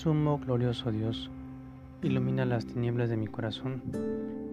Sumo 0.00 0.38
glorioso 0.38 0.90
Dios, 0.90 1.30
ilumina 2.00 2.46
las 2.46 2.64
tinieblas 2.64 3.10
de 3.10 3.18
mi 3.18 3.26
corazón 3.26 3.82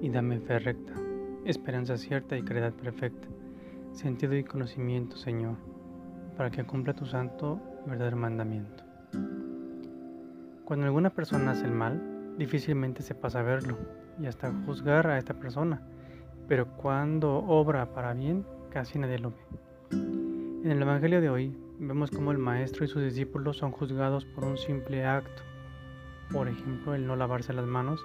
y 0.01 0.09
dame 0.09 0.41
fe 0.41 0.59
recta, 0.59 0.91
esperanza 1.45 1.95
cierta 1.95 2.37
y 2.37 2.41
caridad 2.41 2.73
perfecta, 2.73 3.29
sentido 3.93 4.35
y 4.35 4.43
conocimiento, 4.43 5.15
Señor, 5.15 5.55
para 6.35 6.51
que 6.51 6.65
cumpla 6.65 6.93
tu 6.93 7.05
santo 7.05 7.61
y 7.85 7.89
verdadero 7.89 8.17
mandamiento. 8.17 8.83
Cuando 10.65 10.85
alguna 10.85 11.11
persona 11.11 11.51
hace 11.51 11.63
el 11.63 11.71
mal, 11.71 12.35
difícilmente 12.37 13.01
se 13.01 13.15
pasa 13.15 13.39
a 13.39 13.43
verlo 13.43 13.77
y 14.21 14.25
hasta 14.25 14.51
juzgar 14.65 15.07
a 15.07 15.17
esta 15.17 15.33
persona, 15.33 15.79
pero 16.49 16.67
cuando 16.75 17.37
obra 17.37 17.93
para 17.93 18.13
bien, 18.13 18.45
casi 18.69 18.99
nadie 18.99 19.19
lo 19.19 19.31
ve. 19.31 19.37
En 19.91 20.71
el 20.71 20.81
Evangelio 20.81 21.21
de 21.21 21.29
hoy 21.29 21.57
vemos 21.79 22.11
cómo 22.11 22.31
el 22.31 22.37
maestro 22.37 22.85
y 22.85 22.87
sus 22.87 23.03
discípulos 23.03 23.57
son 23.57 23.71
juzgados 23.71 24.25
por 24.25 24.45
un 24.45 24.57
simple 24.57 25.05
acto, 25.05 25.43
por 26.31 26.47
ejemplo 26.47 26.95
el 26.95 27.05
no 27.05 27.15
lavarse 27.15 27.53
las 27.53 27.65
manos 27.65 28.03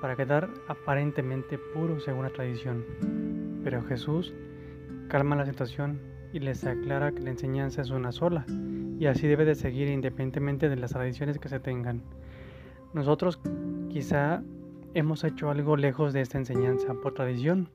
para 0.00 0.16
quedar 0.16 0.48
aparentemente 0.68 1.58
puro 1.58 2.00
según 2.00 2.24
la 2.24 2.30
tradición. 2.30 2.84
Pero 3.62 3.82
Jesús 3.84 4.34
calma 5.08 5.36
la 5.36 5.46
situación 5.46 6.00
y 6.32 6.40
les 6.40 6.64
aclara 6.64 7.12
que 7.12 7.20
la 7.20 7.30
enseñanza 7.30 7.82
es 7.82 7.90
una 7.90 8.12
sola 8.12 8.44
y 8.98 9.06
así 9.06 9.26
debe 9.26 9.44
de 9.44 9.54
seguir 9.54 9.88
independientemente 9.88 10.68
de 10.68 10.76
las 10.76 10.92
tradiciones 10.92 11.38
que 11.38 11.48
se 11.48 11.60
tengan. 11.60 12.02
Nosotros 12.94 13.40
quizá 13.90 14.42
hemos 14.94 15.22
hecho 15.24 15.50
algo 15.50 15.76
lejos 15.76 16.12
de 16.12 16.20
esta 16.20 16.38
enseñanza 16.38 16.94
por 16.94 17.14
tradición 17.14 17.68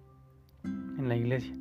en 0.63 1.07
la 1.07 1.15
iglesia, 1.15 1.55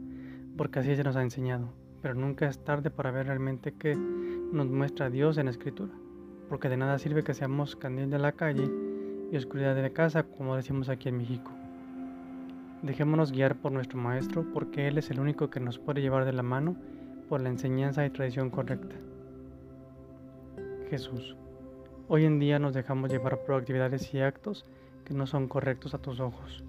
porque 0.57 0.81
así 0.81 0.97
se 0.97 1.05
nos 1.05 1.17
ha 1.17 1.23
enseñado, 1.23 1.73
pero 2.03 2.15
nunca 2.15 2.49
es 2.49 2.59
tarde 2.59 2.91
para 2.91 3.11
ver 3.11 3.27
realmente 3.27 3.73
qué 3.73 3.95
nos 3.97 4.67
muestra 4.67 5.09
Dios 5.09 5.39
en 5.39 5.47
la 5.47 5.53
escritura, 5.53 5.93
porque 6.49 6.69
de 6.69 6.77
nada 6.77 6.99
sirve 6.99 7.23
que 7.23 7.33
seamos 7.33 7.77
candil 7.77 8.11
de 8.11 8.19
la 8.19 8.33
calle 8.33 8.69
y 9.31 9.37
oscuridad 9.37 9.75
de 9.75 9.83
la 9.83 9.91
casa, 9.91 10.25
como 10.25 10.57
decimos 10.57 10.89
aquí 10.89 11.09
en 11.09 11.19
México. 11.19 11.51
Dejémonos 12.83 13.31
guiar 13.31 13.55
por 13.57 13.71
nuestro 13.71 13.99
Maestro, 13.99 14.45
porque 14.53 14.89
Él 14.89 14.99
es 14.99 15.11
el 15.11 15.21
único 15.21 15.49
que 15.49 15.61
nos 15.61 15.79
puede 15.79 16.03
llevar 16.03 16.25
de 16.25 16.33
la 16.33 16.43
mano 16.43 16.77
por 17.29 17.41
la 17.41 17.49
enseñanza 17.49 18.05
y 18.05 18.11
tradición 18.11 18.51
correcta. 18.51 18.97
Jesús. 20.91 21.37
Hoy 22.09 22.27
en 22.27 22.39
día 22.39 22.59
nos 22.59 22.75
dejamos 22.75 23.11
llevar 23.11 23.39
por 23.45 23.55
actividades 23.55 24.13
y 24.13 24.21
actos 24.21 24.67
que 25.05 25.15
no 25.15 25.27
son 25.27 25.49
correctos 25.49 25.95
a 25.95 25.99
tus 25.99 26.21
ojos. 26.21 26.63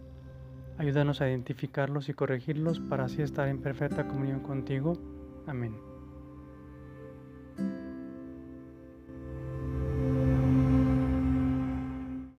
Ayúdanos 0.78 1.20
a 1.20 1.28
identificarlos 1.28 2.08
y 2.08 2.14
corregirlos 2.14 2.80
para 2.80 3.06
así 3.06 3.22
estar 3.22 3.48
en 3.48 3.60
perfecta 3.60 4.08
comunión 4.08 4.40
contigo. 4.40 4.98
Amen. 5.48 5.93